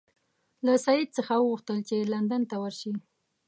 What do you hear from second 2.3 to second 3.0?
ته ورشي.